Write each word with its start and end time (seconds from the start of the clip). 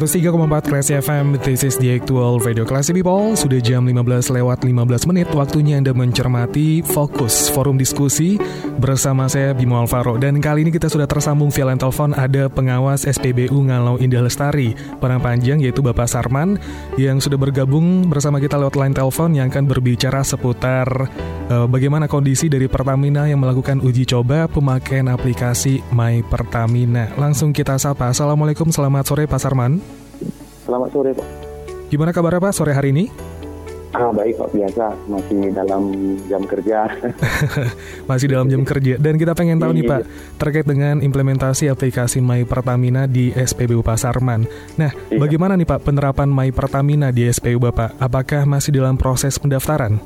103,4 0.00 0.64
Classy 0.64 0.96
FM, 0.96 1.36
this 1.44 1.60
is 1.60 1.76
the 1.76 1.92
actual 1.92 2.40
Radio 2.40 2.64
Classy 2.64 2.96
People. 2.96 3.36
Sudah 3.36 3.60
jam 3.60 3.84
15 3.84 4.32
lewat 4.32 4.64
15 4.64 5.04
menit 5.12 5.28
Waktunya 5.28 5.76
Anda 5.76 5.92
mencermati 5.92 6.80
Fokus 6.80 7.52
Forum 7.52 7.76
Diskusi 7.76 8.40
Bersama 8.80 9.28
saya 9.28 9.52
Bimo 9.52 9.76
Alvaro. 9.76 10.16
Dan 10.16 10.40
kali 10.40 10.64
ini 10.64 10.72
kita 10.72 10.88
sudah 10.88 11.04
tersambung 11.04 11.52
via 11.52 11.68
telepon 11.76 12.16
Ada 12.16 12.48
pengawas 12.48 13.04
SPBU 13.04 13.52
Ngalau 13.52 14.00
Indah 14.00 14.24
Lestari 14.24 14.72
Padang 14.72 15.20
Panjang 15.20 15.60
yaitu 15.60 15.84
Bapak 15.84 16.08
Sarman 16.08 16.56
Yang 16.96 17.28
sudah 17.28 17.36
bergabung 17.36 18.08
bersama 18.08 18.40
kita 18.40 18.56
lewat 18.56 18.80
line 18.80 18.96
telepon 18.96 19.36
Yang 19.36 19.52
akan 19.52 19.64
berbicara 19.68 20.24
seputar 20.24 20.88
uh, 21.52 21.68
Bagaimana 21.68 22.08
kondisi 22.08 22.48
dari 22.48 22.72
Pertamina 22.72 23.28
yang 23.28 23.44
melakukan 23.44 23.84
uji 23.84 24.08
coba 24.08 24.48
Pemakaian 24.48 25.12
aplikasi 25.12 25.84
My 25.92 26.24
Pertamina. 26.24 27.12
Langsung 27.20 27.52
kita 27.52 27.76
sapa. 27.76 28.08
Assalamualaikum, 28.08 28.72
selamat 28.72 29.04
sore 29.04 29.28
Pak 29.28 29.36
Sarman 29.44 29.89
Selamat 30.70 30.94
sore 30.94 31.10
Pak. 31.10 31.28
Gimana 31.90 32.14
kabar 32.14 32.38
Pak 32.38 32.54
sore 32.54 32.70
hari 32.70 32.94
ini? 32.94 33.10
Ah 33.90 34.14
baik 34.14 34.38
Pak 34.38 34.54
biasa 34.54 34.94
masih 35.10 35.50
dalam 35.50 35.82
jam 36.30 36.46
kerja. 36.46 36.86
masih 38.10 38.30
dalam 38.30 38.46
jam 38.46 38.62
kerja 38.62 38.94
dan 38.94 39.18
kita 39.18 39.34
pengen 39.34 39.58
tahu 39.58 39.74
nih 39.74 39.82
iya, 39.82 39.90
Pak 39.90 40.00
iya. 40.06 40.10
terkait 40.38 40.66
dengan 40.70 41.02
implementasi 41.02 41.66
aplikasi 41.66 42.22
My 42.22 42.46
Pertamina 42.46 43.10
di 43.10 43.34
SPBU 43.34 43.82
Pasarman. 43.82 44.46
Nah, 44.78 44.94
iya. 45.10 45.18
bagaimana 45.18 45.58
nih 45.58 45.66
Pak 45.66 45.82
penerapan 45.82 46.30
My 46.30 46.54
Pertamina 46.54 47.10
di 47.10 47.26
SPBU 47.26 47.58
Bapak? 47.58 47.98
Apakah 47.98 48.46
masih 48.46 48.70
dalam 48.70 48.94
proses 48.94 49.42
pendaftaran? 49.42 49.98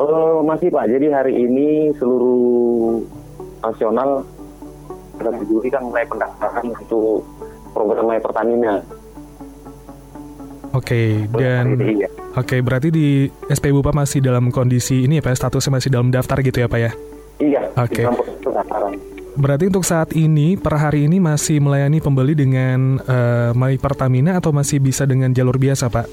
Oh, 0.00 0.40
masih 0.48 0.72
Pak. 0.72 0.88
Jadi 0.88 1.12
hari 1.12 1.44
ini 1.44 1.92
seluruh 2.00 3.04
nasional 3.60 4.24
kan 5.20 5.84
mulai 5.84 6.08
pendaftaran 6.08 6.72
untuk 6.72 7.28
program 7.76 8.08
My 8.08 8.16
Pertamina. 8.16 8.99
Oke, 10.70 11.26
okay, 11.26 11.26
dan 11.34 11.74
iya. 11.82 12.06
oke 12.38 12.46
okay, 12.46 12.60
berarti 12.62 12.94
di 12.94 13.26
SPBU 13.26 13.82
Pak 13.82 13.90
masih 13.90 14.22
dalam 14.22 14.54
kondisi 14.54 15.02
ini 15.02 15.18
ya 15.18 15.22
Pak, 15.26 15.34
statusnya 15.34 15.82
masih 15.82 15.90
dalam 15.90 16.14
daftar 16.14 16.38
gitu 16.46 16.62
ya 16.62 16.70
Pak 16.70 16.78
ya? 16.78 16.92
Iya. 17.42 17.62
Oke. 17.74 18.06
Okay. 18.06 18.06
Berarti 19.34 19.66
untuk 19.66 19.82
saat 19.82 20.14
ini 20.14 20.54
per 20.54 20.78
hari 20.78 21.10
ini 21.10 21.18
masih 21.18 21.58
melayani 21.58 21.98
pembeli 21.98 22.38
dengan 22.38 23.02
uh, 23.02 23.50
My 23.58 23.74
Pertamina 23.82 24.38
atau 24.38 24.54
masih 24.54 24.78
bisa 24.78 25.02
dengan 25.10 25.34
jalur 25.34 25.58
biasa 25.58 25.90
Pak? 25.90 26.06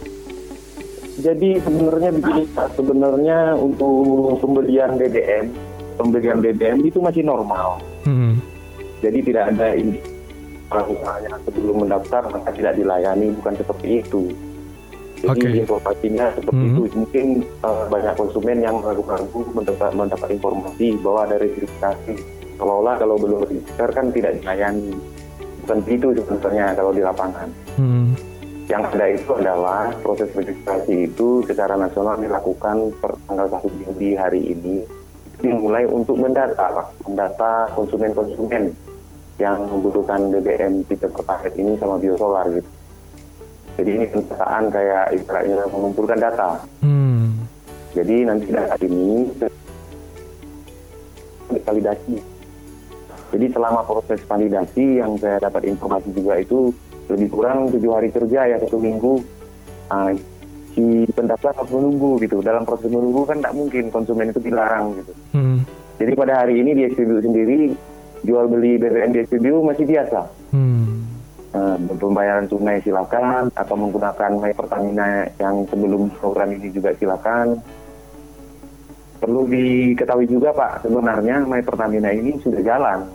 Jadi 1.22 1.62
sebenarnya 1.62 2.10
begini 2.18 2.50
sebenarnya 2.74 3.38
untuk 3.62 4.42
pembelian 4.42 4.98
BBM, 4.98 5.54
pembelian 6.02 6.42
BBM 6.42 6.82
itu 6.82 6.98
masih 6.98 7.22
normal. 7.22 7.78
Hmm. 8.10 8.42
Jadi 9.06 9.22
tidak 9.22 9.54
ada 9.54 9.78
ini 9.78 10.17
misalnya 10.68 11.34
sebelum 11.48 11.76
mendaftar 11.88 12.23
maka 12.28 12.50
tidak 12.52 12.73
dilayani 12.76 13.32
bukan 13.40 13.54
seperti 13.56 13.88
itu. 14.04 14.23
Jadi 15.18 15.42
okay. 15.42 15.54
informasinya 15.66 16.26
seperti 16.38 16.62
mm 16.62 16.70
-hmm. 16.70 16.78
itu. 16.78 16.98
Mungkin 17.02 17.28
uh, 17.66 17.84
banyak 17.90 18.14
konsumen 18.14 18.58
yang 18.62 18.78
ragu-ragu 18.86 19.40
mendapat, 19.50 19.92
mendapat 19.98 20.30
informasi 20.30 20.88
bahwa 21.02 21.20
ada 21.26 21.38
registrasi. 21.42 22.14
Seolah-olah 22.58 22.95
kalau 23.02 23.16
belum 23.18 23.42
register 23.50 23.90
kan 23.90 24.14
tidak 24.14 24.38
dilayani. 24.38 24.94
Bukan 25.66 25.78
begitu 25.84 26.22
sebenarnya 26.22 26.78
kalau 26.78 26.92
di 26.94 27.02
lapangan. 27.02 27.49
Mm. 27.82 28.14
Yang 28.67 28.84
ada 28.94 29.05
itu 29.10 29.32
adalah 29.32 29.84
proses 30.04 30.30
registrasi 30.36 31.08
itu 31.10 31.42
secara 31.48 31.80
nasional 31.80 32.20
dilakukan 32.20 32.92
per 32.99 33.16
tanggal 33.26 33.48
1 33.48 33.64
Juli 33.80 34.11
hari 34.14 34.54
ini 34.54 34.84
dimulai 35.38 35.86
untuk 35.86 36.17
mendata, 36.17 36.89
mendata 37.05 37.70
konsumen-konsumen 37.78 38.73
yang 39.37 39.70
membutuhkan 39.70 40.33
BBM 40.33 40.81
tipe 40.89 41.05
pertalite 41.09 41.58
ini 41.58 41.77
sama 41.77 42.02
biosolar 42.02 42.49
gitu. 42.49 42.70
Jadi 43.77 43.89
ini 43.93 44.05
pendataan 44.09 44.64
kayak 44.73 45.05
istilahnya 45.14 45.70
mengumpulkan 45.70 46.17
data. 46.17 46.58
Hmm. 46.81 47.37
Jadi 47.93 48.25
nanti 48.25 48.49
data 48.49 48.75
ini 48.81 49.30
validasi. 51.61 52.17
Jadi 53.27 53.45
selama 53.53 53.86
proses 53.86 54.20
validasi 54.25 54.98
yang 54.98 55.14
saya 55.21 55.37
dapat 55.37 55.69
informasi 55.69 56.09
juga 56.15 56.42
itu 56.42 56.73
lebih 57.08 57.30
kurang 57.30 57.69
tujuh 57.69 57.92
hari 57.93 58.09
kerja 58.09 58.49
ya 58.49 58.58
satu 58.58 58.81
minggu. 58.81 59.21
Nah, 59.93 60.11
si 60.73 61.05
pendaftar 61.14 61.54
harus 61.54 61.69
menunggu 61.69 62.17
gitu. 62.25 62.42
Dalam 62.42 62.65
proses 62.65 62.89
menunggu 62.89 63.30
kan 63.30 63.37
tidak 63.37 63.54
mungkin 63.54 63.83
konsumen 63.93 64.33
itu 64.33 64.42
dilarang 64.42 64.98
gitu. 64.98 65.14
Hmm. 65.37 65.61
Jadi 66.02 66.11
pada 66.17 66.45
hari 66.45 66.61
ini 66.61 66.71
di 66.77 66.81
SPBU 66.89 67.21
sendiri 67.21 67.58
jual 68.27 68.52
beli 68.52 68.76
BBM 68.76 69.15
di 69.15 69.23
SPBU 69.23 69.64
masih 69.64 69.88
biasa. 69.88 70.20
Hmm 70.52 71.08
uh, 71.58 71.77
pembayaran 71.98 72.45
tunai 72.49 72.80
silakan 72.83 73.49
atau 73.54 73.76
menggunakan 73.77 74.32
My 74.38 74.54
Pertamina 74.54 75.27
yang 75.39 75.64
sebelum 75.70 76.11
program 76.17 76.54
ini 76.54 76.70
juga 76.73 76.92
silakan. 76.98 77.60
Perlu 79.17 79.49
diketahui 79.49 80.30
juga 80.30 80.54
Pak, 80.54 80.86
sebenarnya 80.86 81.42
My 81.49 81.61
Pertamina 81.66 82.14
ini 82.14 82.37
sudah 82.37 82.61
jalan. 82.61 83.10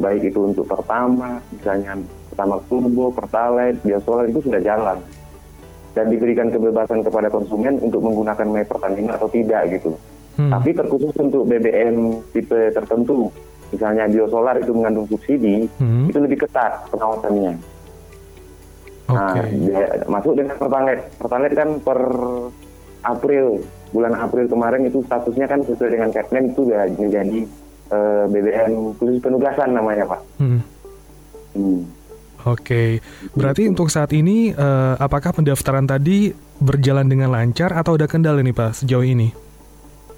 Baik 0.00 0.32
itu 0.32 0.40
untuk 0.40 0.64
pertama, 0.64 1.36
misalnya 1.52 2.00
pertama 2.32 2.56
turbo, 2.64 3.12
pertalite, 3.12 3.76
biosolar 3.84 4.24
itu 4.24 4.40
sudah 4.40 4.60
jalan. 4.64 4.98
Dan 5.92 6.08
diberikan 6.08 6.48
kebebasan 6.48 7.04
kepada 7.04 7.28
konsumen 7.28 7.76
untuk 7.84 8.00
menggunakan 8.00 8.48
My 8.48 8.64
Pertamina 8.64 9.20
atau 9.20 9.28
tidak 9.28 9.68
gitu. 9.76 9.92
Hmm. 10.40 10.48
Tapi 10.48 10.72
terkhusus 10.72 11.12
untuk 11.20 11.44
BBM 11.44 12.24
tipe 12.32 12.72
tertentu 12.72 13.28
misalnya 13.72 14.04
biosolar 14.06 14.60
itu 14.60 14.72
mengandung 14.76 15.08
subsidi, 15.08 15.66
hmm. 15.80 16.12
itu 16.12 16.18
lebih 16.20 16.44
ketat 16.44 16.86
pengawasannya. 16.92 17.56
Okay. 19.12 19.50
Nah, 19.72 20.08
masuk 20.08 20.32
dengan 20.38 20.54
pertalite. 20.56 21.02
Pertalite 21.18 21.54
kan 21.58 21.68
per 21.82 22.00
April, 23.02 23.60
bulan 23.90 24.14
April 24.14 24.46
kemarin 24.46 24.86
itu 24.86 25.02
statusnya 25.04 25.50
kan 25.50 25.60
sesuai 25.66 25.90
dengan 25.90 26.10
Kepmen 26.14 26.54
itu 26.54 26.62
sudah 26.64 26.86
menjadi 26.94 27.38
uh, 27.90 28.24
eh, 28.24 28.24
BBM 28.30 28.72
khusus 28.96 29.18
penugasan 29.18 29.74
namanya 29.74 30.04
Pak. 30.06 30.20
Hmm. 30.38 30.60
Hmm. 31.52 31.82
Oke, 32.42 32.58
okay. 32.58 32.88
berarti 33.38 33.70
untuk 33.70 33.86
saat 33.86 34.10
ini 34.10 34.50
uh, 34.50 34.98
apakah 34.98 35.30
pendaftaran 35.30 35.86
tadi 35.86 36.34
berjalan 36.58 37.06
dengan 37.06 37.30
lancar 37.30 37.70
atau 37.70 37.94
ada 37.94 38.10
kendala 38.10 38.42
nih 38.42 38.50
Pak 38.50 38.82
sejauh 38.82 39.06
ini? 39.06 39.30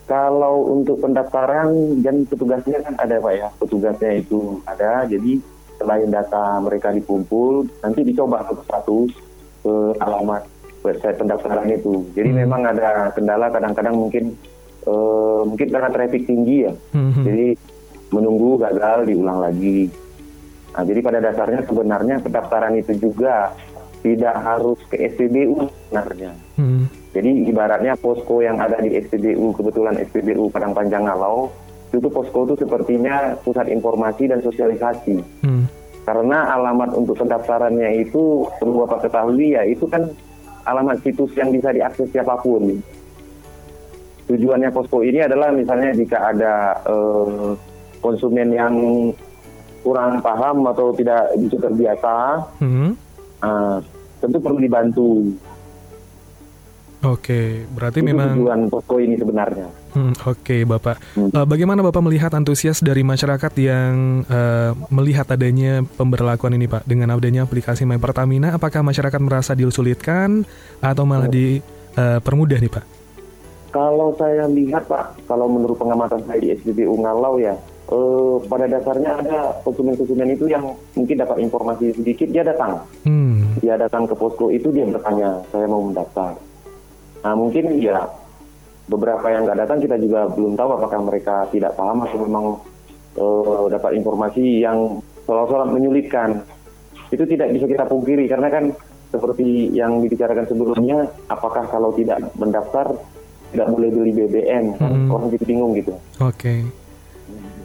Kalau 0.05 0.69
untuk 0.69 1.01
pendaftaran 1.01 2.01
dan 2.05 2.29
petugasnya 2.29 2.85
kan 2.85 2.95
ada 3.01 3.17
Pak 3.25 3.33
ya, 3.33 3.49
petugasnya 3.57 4.21
itu 4.21 4.61
ada. 4.69 5.09
Jadi 5.09 5.41
selain 5.81 6.13
data 6.13 6.61
mereka 6.61 6.93
dikumpul, 6.93 7.65
nanti 7.81 8.05
dicoba 8.05 8.45
satu-satu 8.45 8.99
ke 9.65 9.75
alamat 10.05 10.45
website 10.85 11.17
pendaftaran 11.17 11.73
itu. 11.73 12.05
Jadi 12.13 12.31
hmm. 12.31 12.39
memang 12.45 12.63
ada 12.69 13.09
kendala 13.17 13.49
kadang-kadang 13.49 13.97
mungkin 13.97 14.37
uh, 14.85 15.49
mungkin 15.49 15.69
karena 15.73 15.89
traffic 15.89 16.29
tinggi 16.29 16.69
ya. 16.69 16.73
Hmm. 16.93 17.25
Jadi 17.25 17.57
menunggu 18.13 18.61
gagal 18.61 19.09
diulang 19.09 19.41
lagi. 19.41 19.89
Nah, 20.75 20.85
jadi 20.85 21.01
pada 21.01 21.19
dasarnya 21.25 21.65
sebenarnya 21.65 22.17
pendaftaran 22.21 22.75
itu 22.77 22.93
juga 22.99 23.57
tidak 24.05 24.37
harus 24.37 24.77
ke 24.93 25.01
SPBU 25.01 25.65
sebenarnya. 25.89 26.37
Hmm. 26.61 26.85
Jadi 27.15 27.47
ibaratnya 27.47 27.95
posko 27.95 28.43
yang 28.43 28.59
ada 28.59 28.83
di 28.83 28.91
SPBU, 28.99 29.55
kebetulan 29.55 29.95
SPBU 30.03 30.51
Padang 30.51 30.75
Panjang 30.75 31.07
Ngalau, 31.07 31.47
itu 31.95 32.11
posko 32.11 32.43
itu 32.51 32.67
sepertinya 32.67 33.39
pusat 33.47 33.71
informasi 33.71 34.27
dan 34.27 34.43
sosialisasi. 34.43 35.23
Hmm. 35.47 35.71
Karena 36.03 36.59
alamat 36.59 36.91
untuk 36.99 37.15
pendaftarannya 37.23 38.03
itu, 38.03 38.51
perlu 38.59 38.83
Bapak 38.85 39.07
ketahui 39.07 39.55
ya, 39.55 39.63
itu 39.63 39.87
kan 39.87 40.11
alamat 40.67 41.01
situs 41.07 41.31
yang 41.39 41.55
bisa 41.55 41.71
diakses 41.71 42.11
siapa 42.11 42.35
pun. 42.43 42.83
Tujuannya 44.27 44.75
posko 44.75 45.07
ini 45.07 45.23
adalah 45.23 45.55
misalnya 45.55 45.95
jika 45.95 46.35
ada 46.35 46.75
eh, 46.83 47.51
konsumen 48.03 48.51
yang 48.51 48.75
kurang 49.87 50.19
paham 50.19 50.67
atau 50.67 50.91
tidak 50.99 51.31
bisa 51.39 51.57
terbiasa, 51.63 52.43
hmm. 52.59 52.91
eh, 53.47 53.77
tentu 54.19 54.39
perlu 54.43 54.59
dibantu 54.59 55.31
Oke, 57.05 57.69
berarti 57.69 58.01
Itu 58.01 58.09
memang 58.09 58.33
tujuan 58.33 58.61
posko 58.73 58.97
ini 58.97 59.15
sebenarnya. 59.21 59.69
Hmm, 59.93 60.17
Oke, 60.25 60.65
Bapak. 60.65 60.97
Hmm. 61.15 61.29
Uh, 61.31 61.45
bagaimana 61.45 61.85
Bapak 61.85 62.01
melihat 62.01 62.33
antusias 62.33 62.81
dari 62.81 63.05
masyarakat 63.05 63.53
yang 63.61 64.25
uh, 64.25 64.73
melihat 64.89 65.29
adanya 65.29 65.85
pemberlakuan 65.85 66.57
ini, 66.57 66.65
Pak, 66.65 66.89
dengan 66.89 67.13
adanya 67.13 67.45
aplikasi 67.45 67.85
My 67.85 68.01
Pertamina? 68.01 68.57
Apakah 68.57 68.81
masyarakat 68.81 69.21
merasa 69.21 69.53
disulitkan 69.53 70.49
atau 70.81 71.05
malah 71.05 71.29
oh. 71.29 71.33
dipermudah 71.33 72.59
uh, 72.59 72.63
nih, 72.65 72.73
Pak? 72.73 72.85
Kalau 73.75 74.15
saya 74.15 74.47
lihat 74.47 74.87
Pak, 74.87 75.27
kalau 75.27 75.51
menurut 75.51 75.75
pengamatan 75.75 76.23
saya 76.31 76.39
di 76.39 76.55
SPBU 76.55 76.95
Ngalau 76.95 77.43
ya, 77.43 77.59
eh, 77.91 78.37
pada 78.47 78.71
dasarnya 78.71 79.19
ada 79.19 79.51
konsumen-konsumen 79.67 80.31
itu 80.31 80.47
yang 80.47 80.79
mungkin 80.95 81.19
dapat 81.19 81.43
informasi 81.43 81.91
sedikit, 81.91 82.31
dia 82.31 82.47
datang. 82.47 82.87
Hmm. 83.03 83.59
Dia 83.59 83.75
datang 83.75 84.07
ke 84.07 84.15
posko 84.15 84.55
itu, 84.55 84.71
dia 84.71 84.87
bertanya, 84.87 85.43
saya 85.51 85.67
mau 85.67 85.83
mendaftar. 85.91 86.39
Nah 87.25 87.33
mungkin 87.33 87.81
ya 87.81 88.05
beberapa 88.85 89.25
yang 89.27 89.49
nggak 89.49 89.59
datang 89.65 89.79
kita 89.81 89.97
juga 89.97 90.29
belum 90.29 90.55
tahu 90.55 90.71
apakah 90.77 91.01
mereka 91.01 91.49
tidak 91.49 91.73
paham 91.73 92.05
atau 92.05 92.19
memang 92.21 92.45
eh, 93.17 93.65
dapat 93.73 93.91
informasi 93.97 94.61
yang 94.61 95.01
seolah-olah 95.25 95.73
menyulitkan. 95.73 96.45
Itu 97.09 97.25
tidak 97.25 97.49
bisa 97.51 97.65
kita 97.65 97.85
pungkiri 97.87 98.29
karena 98.29 98.49
kan 98.49 98.65
seperti 99.09 99.71
yang 99.71 100.03
dibicarakan 100.03 100.45
sebelumnya, 100.45 100.99
apakah 101.31 101.65
kalau 101.65 101.95
tidak 101.95 102.19
mendaftar 102.35 102.91
tidak 103.55 103.71
boleh 103.71 103.87
beli 103.87 104.11
BBM, 104.11 104.75
Hmm. 104.75 105.07
orang 105.07 105.31
jadi 105.31 105.45
bingung 105.47 105.79
gitu. 105.79 105.95
Oke. 106.19 106.67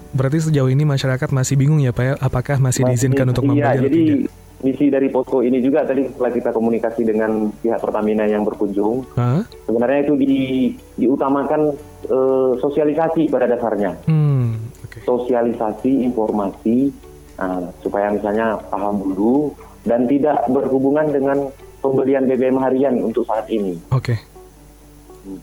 Berarti 0.09 0.37
sejauh 0.45 0.69
ini 0.69 0.85
masyarakat 0.85 1.29
masih 1.29 1.57
bingung 1.57 1.81
ya 1.81 1.89
Pak 1.89 2.03
ya, 2.05 2.13
apakah 2.17 2.61
masih 2.61 2.85
diizinkan 2.85 3.25
Masih- 3.25 3.33
untuk 3.33 3.43
iya, 3.43 3.49
membeli 3.49 3.65
atau 3.65 3.83
jadi 3.83 3.97
tidak? 3.97 4.28
Misi 4.59 4.91
dari 4.91 5.07
posko 5.07 5.39
ini 5.39 5.63
juga 5.63 5.87
tadi 5.87 6.03
setelah 6.11 6.31
kita 6.35 6.49
komunikasi 6.51 7.01
dengan 7.07 7.47
pihak 7.63 7.79
Pertamina 7.79 8.27
yang 8.27 8.43
berkunjung, 8.43 9.07
Hah? 9.15 9.43
sebenarnya 9.63 9.99
itu 10.03 10.13
di, 10.19 10.35
diutamakan 10.99 11.71
eh, 12.07 12.51
sosialisasi 12.59 13.31
pada 13.31 13.47
dasarnya. 13.47 13.95
Hmm. 14.07 14.59
Oke. 14.83 14.99
Sosialisasi 15.07 16.03
informasi 16.03 16.91
nah, 17.39 17.71
supaya 17.79 18.11
misalnya 18.11 18.59
paham 18.67 18.99
dulu 18.99 19.55
dan 19.87 20.03
tidak 20.11 20.43
berhubungan 20.51 21.07
dengan 21.07 21.37
pembelian 21.79 22.27
BBM 22.27 22.59
harian 22.59 22.95
untuk 22.99 23.23
saat 23.23 23.47
ini 23.47 23.79
Oke. 23.95 24.19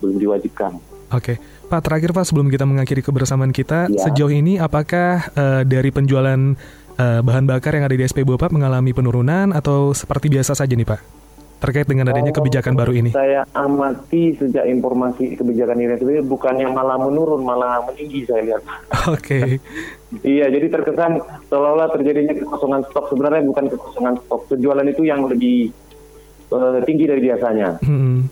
belum 0.02 0.20
diwajibkan. 0.20 0.76
Oke, 1.14 1.38
Pak 1.70 1.80
terakhir 1.86 2.10
Pak 2.10 2.26
sebelum 2.26 2.50
kita 2.50 2.66
mengakhiri 2.66 2.98
kebersamaan 2.98 3.54
kita, 3.54 3.86
Ya. 3.86 4.10
sejauh 4.10 4.34
ini 4.34 4.58
apakah 4.58 5.30
eh, 5.32 5.62
dari 5.62 5.94
penjualan 5.94 6.58
eh, 6.96 7.20
bahan 7.22 7.44
bakar 7.44 7.76
yang 7.76 7.84
ada 7.84 7.96
di 7.96 8.04
SPBU 8.04 8.40
Pak 8.40 8.52
mengalami 8.52 8.92
penurunan 8.92 9.52
atau 9.52 9.92
seperti 9.92 10.32
biasa 10.32 10.56
saja 10.56 10.72
nih 10.72 10.88
Pak? 10.88 11.00
Terkait 11.56 11.88
dengan 11.88 12.12
adanya 12.12 12.36
Kalau 12.36 12.44
kebijakan 12.44 12.76
baru 12.76 12.92
ini. 12.92 13.16
Saya 13.16 13.40
amati 13.56 14.36
sejak 14.36 14.68
informasi 14.68 15.40
kebijakan 15.40 15.80
ini 15.80 15.96
sebenarnya 15.96 16.24
bukannya 16.28 16.68
malah 16.68 17.00
menurun, 17.00 17.40
malah 17.40 17.80
meninggi 17.88 18.28
saya 18.28 18.44
lihat. 18.44 18.62
Oke, 19.16 19.56
Iya, 20.20 20.52
jadi 20.52 20.68
terkesan 20.68 21.16
seolah-olah 21.48 21.96
terjadinya 21.96 22.36
kekosongan 22.36 22.84
stok. 22.92 23.08
Sebenarnya 23.08 23.42
bukan 23.48 23.64
kekosongan 23.72 24.14
stok. 24.20 24.40
Penjualan 24.52 24.86
itu 24.86 25.02
yang 25.08 25.24
lebih 25.24 25.72
eh, 26.52 26.78
tinggi 26.84 27.04
dari 27.08 27.20
biasanya. 27.24 27.68
Hmm. 27.80 28.28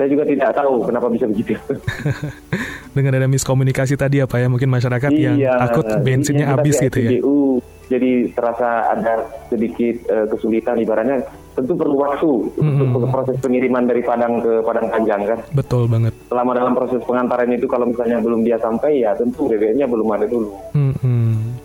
Saya 0.00 0.08
juga 0.14 0.24
tidak 0.24 0.50
tahu 0.56 0.88
kenapa 0.88 1.06
bisa 1.12 1.26
begitu. 1.28 1.52
dengan 2.98 3.12
ada 3.14 3.28
miskomunikasi 3.30 3.94
tadi 3.94 4.18
apa 4.18 4.42
ya 4.42 4.50
mungkin 4.50 4.66
masyarakat 4.66 5.12
yang 5.14 5.38
takut 5.38 5.86
bensinnya 6.02 6.46
Iya, 6.46 6.50
kita 6.50 6.58
habis 6.58 6.76
gitu 6.82 6.98
ya. 6.98 7.10
SPBU, 7.14 7.47
Jadi 7.88 8.30
terasa 8.36 8.92
ada 8.92 9.24
sedikit 9.48 9.96
eh, 10.08 10.26
kesulitan 10.28 10.76
ibaratnya. 10.80 11.24
Tentu 11.58 11.74
perlu 11.74 11.98
waktu 11.98 12.30
Mm-mm. 12.54 12.94
untuk 12.94 13.10
proses 13.10 13.34
pengiriman 13.42 13.82
dari 13.82 13.98
Padang 14.06 14.38
ke 14.38 14.62
Padang 14.62 14.86
Panjang 14.94 15.26
kan. 15.26 15.38
Betul 15.50 15.90
banget. 15.90 16.14
Selama 16.30 16.54
dalam 16.54 16.70
proses 16.76 17.02
pengantaran 17.02 17.50
itu 17.50 17.66
kalau 17.66 17.90
misalnya 17.90 18.22
belum 18.22 18.46
dia 18.46 18.62
sampai 18.62 19.02
ya 19.02 19.10
tentu 19.18 19.50
BBM-nya 19.50 19.90
belum 19.90 20.06
ada 20.14 20.30
dulu. 20.30 20.54
Hmm. 20.78 21.58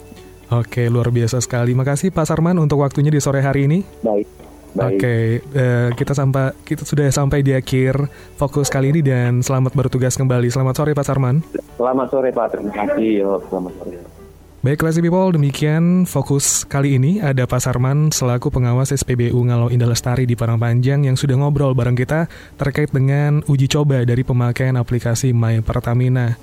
Oke, 0.50 0.90
luar 0.90 1.14
biasa 1.14 1.42
sekali. 1.42 1.78
Makasih 1.78 2.10
Pak 2.10 2.25
Sarman 2.25 2.58
untuk 2.58 2.81
waktunya 2.81 3.14
di 3.14 3.22
sore 3.22 3.46
hari 3.46 3.70
ini. 3.70 3.80
Baik. 4.02 4.25
Baik. 4.74 4.98
Oke, 4.98 5.16
eh, 5.54 5.90
kita 5.94 6.18
sampai 6.18 6.58
kita 6.66 6.81
sudah 6.81 7.06
sampai 7.14 7.46
di 7.46 7.54
akhir 7.54 8.10
fokus 8.42 8.74
kali 8.74 8.90
ini 8.90 9.06
dan 9.06 9.46
selamat 9.46 9.78
bertugas 9.78 10.18
kembali. 10.18 10.50
Selamat 10.50 10.81
sore 10.81 10.98
Pak 10.98 11.06
Sarman. 11.06 11.46
Selamat 11.78 12.08
sore 12.10 12.34
Pak. 12.34 12.58
Terima 12.58 12.74
kasih. 12.74 13.10
Yo, 13.22 13.31
selamat 13.50 13.74
sore. 13.78 14.23
Baik, 14.63 14.80
Classy 14.80 15.04
People, 15.04 15.36
demikian 15.36 16.07
fokus 16.07 16.63
kali 16.63 16.95
ini 16.95 17.19
ada 17.19 17.44
Pak 17.44 17.60
Sarman 17.60 18.15
selaku 18.15 18.48
pengawas 18.48 18.95
SPBU 18.95 19.36
Ngalau 19.36 19.68
Indah 19.68 19.92
Lestari 19.92 20.24
di 20.24 20.39
Padang 20.39 20.56
Panjang 20.56 21.04
yang 21.04 21.19
sudah 21.19 21.36
ngobrol 21.36 21.75
bareng 21.75 22.00
kita 22.00 22.31
terkait 22.56 22.88
dengan 22.95 23.44
uji 23.44 23.68
coba 23.68 24.07
dari 24.07 24.24
pemakaian 24.24 24.80
aplikasi 24.80 25.36
My 25.36 25.60
Pertamina. 25.60 26.39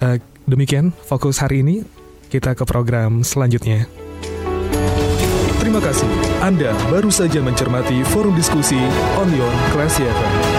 Eh, 0.00 0.16
demikian 0.48 0.96
fokus 0.96 1.44
hari 1.44 1.60
ini, 1.60 1.84
kita 2.32 2.56
ke 2.56 2.64
program 2.64 3.20
selanjutnya. 3.20 3.84
Terima 5.60 5.84
kasih. 5.84 6.08
Anda 6.40 6.72
baru 6.88 7.12
saja 7.12 7.44
mencermati 7.44 8.00
forum 8.16 8.32
diskusi 8.32 8.80
Onion 9.20 9.52
Classy 9.76 10.08
FM. 10.08 10.57